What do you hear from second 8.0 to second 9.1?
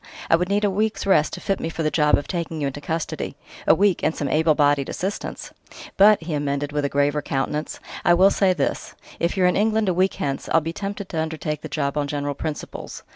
"I will say this: